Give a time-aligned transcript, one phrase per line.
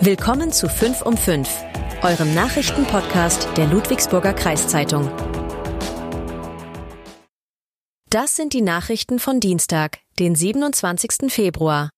[0.00, 1.48] Willkommen zu 5 um 5,
[2.02, 5.10] eurem Nachrichtenpodcast der Ludwigsburger Kreiszeitung.
[8.10, 11.32] Das sind die Nachrichten von Dienstag, den 27.
[11.32, 11.90] Februar.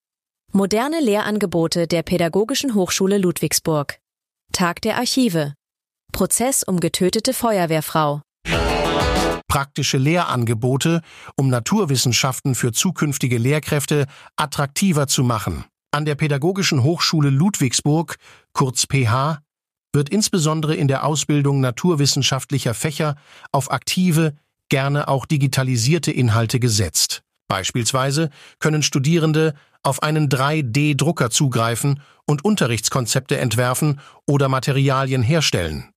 [0.53, 3.99] Moderne Lehrangebote der Pädagogischen Hochschule Ludwigsburg.
[4.53, 5.55] Tag der Archive.
[6.13, 8.21] Prozess um getötete Feuerwehrfrau.
[9.49, 11.01] Praktische Lehrangebote,
[11.37, 14.07] um Naturwissenschaften für zukünftige Lehrkräfte
[14.37, 15.65] attraktiver zu machen.
[15.95, 18.16] An der Pädagogischen Hochschule Ludwigsburg,
[18.52, 19.39] kurz PH,
[19.93, 23.15] wird insbesondere in der Ausbildung naturwissenschaftlicher Fächer
[23.52, 24.35] auf aktive,
[24.69, 27.23] gerne auch digitalisierte Inhalte gesetzt.
[27.47, 29.55] Beispielsweise können Studierende
[29.85, 35.93] auf einen 3D-Drucker zugreifen und Unterrichtskonzepte entwerfen oder Materialien herstellen.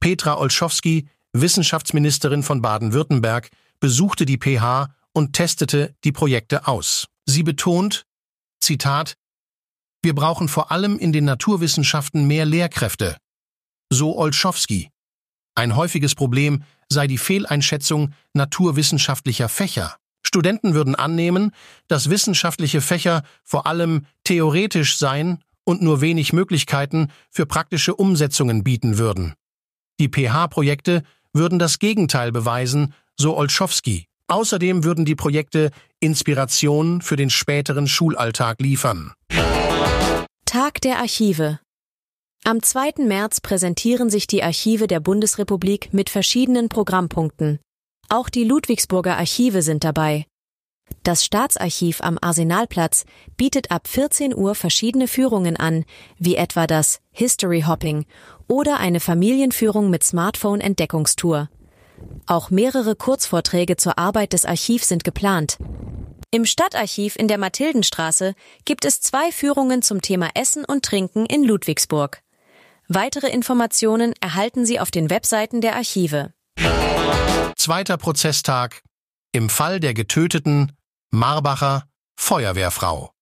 [0.00, 7.08] Petra Olschowski, Wissenschaftsministerin von Baden-Württemberg, besuchte die PH und testete die Projekte aus.
[7.26, 8.06] Sie betont,
[8.62, 9.14] Zitat,
[10.02, 13.16] wir brauchen vor allem in den Naturwissenschaften mehr Lehrkräfte.
[13.90, 14.88] So Olschowski.
[15.54, 19.96] Ein häufiges Problem sei die Fehleinschätzung naturwissenschaftlicher Fächer.
[20.24, 21.50] Studenten würden annehmen,
[21.88, 28.96] dass wissenschaftliche Fächer vor allem theoretisch seien und nur wenig Möglichkeiten für praktische Umsetzungen bieten
[28.96, 29.34] würden.
[29.98, 34.06] Die PH-Projekte würden das Gegenteil beweisen, so Olschowski.
[34.32, 39.12] Außerdem würden die Projekte Inspiration für den späteren Schulalltag liefern.
[40.46, 41.58] Tag der Archive.
[42.42, 43.04] Am 2.
[43.06, 47.58] März präsentieren sich die Archive der Bundesrepublik mit verschiedenen Programmpunkten.
[48.08, 50.24] Auch die Ludwigsburger Archive sind dabei.
[51.02, 53.04] Das Staatsarchiv am Arsenalplatz
[53.36, 55.84] bietet ab 14 Uhr verschiedene Führungen an,
[56.16, 58.06] wie etwa das History Hopping
[58.48, 61.50] oder eine Familienführung mit Smartphone-Entdeckungstour.
[62.26, 65.58] Auch mehrere Kurzvorträge zur Arbeit des Archivs sind geplant.
[66.30, 71.44] Im Stadtarchiv in der Mathildenstraße gibt es zwei Führungen zum Thema Essen und Trinken in
[71.44, 72.22] Ludwigsburg.
[72.88, 76.32] Weitere Informationen erhalten Sie auf den Webseiten der Archive.
[77.56, 78.82] Zweiter Prozesstag.
[79.32, 80.72] Im Fall der getöteten
[81.10, 81.84] Marbacher
[82.16, 83.12] Feuerwehrfrau.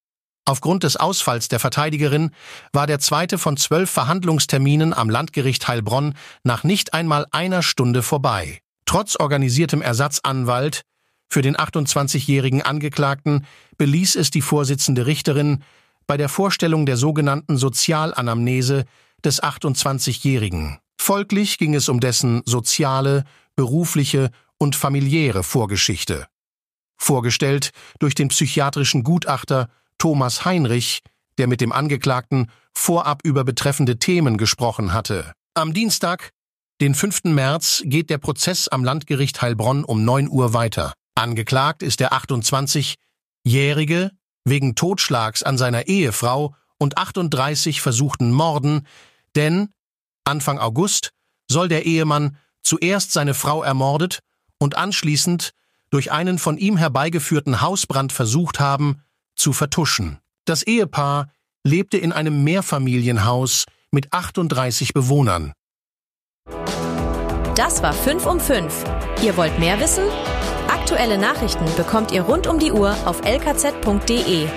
[0.44, 2.30] Aufgrund des Ausfalls der Verteidigerin
[2.72, 8.60] war der zweite von zwölf Verhandlungsterminen am Landgericht Heilbronn nach nicht einmal einer Stunde vorbei.
[8.90, 10.82] Trotz organisiertem Ersatzanwalt
[11.28, 13.46] für den 28-jährigen Angeklagten
[13.78, 15.62] beließ es die Vorsitzende Richterin
[16.08, 18.86] bei der Vorstellung der sogenannten Sozialanamnese
[19.24, 20.80] des 28-jährigen.
[21.00, 23.22] Folglich ging es um dessen soziale,
[23.54, 26.26] berufliche und familiäre Vorgeschichte.
[26.96, 29.68] Vorgestellt durch den psychiatrischen Gutachter
[29.98, 31.02] Thomas Heinrich,
[31.38, 35.32] der mit dem Angeklagten vorab über betreffende Themen gesprochen hatte.
[35.54, 36.32] Am Dienstag
[36.80, 37.24] den 5.
[37.24, 40.94] März geht der Prozess am Landgericht Heilbronn um 9 Uhr weiter.
[41.14, 44.12] Angeklagt ist der 28-Jährige
[44.44, 48.86] wegen Totschlags an seiner Ehefrau und 38 versuchten Morden,
[49.36, 49.68] denn
[50.24, 51.10] Anfang August
[51.50, 54.20] soll der Ehemann zuerst seine Frau ermordet
[54.58, 55.52] und anschließend
[55.90, 59.02] durch einen von ihm herbeigeführten Hausbrand versucht haben,
[59.36, 60.18] zu vertuschen.
[60.46, 61.30] Das Ehepaar
[61.62, 65.52] lebte in einem Mehrfamilienhaus mit 38 Bewohnern.
[67.60, 68.84] Das war 5 um 5.
[69.22, 70.04] Ihr wollt mehr wissen?
[70.68, 74.48] Aktuelle Nachrichten bekommt ihr rund um die Uhr auf lkz.de.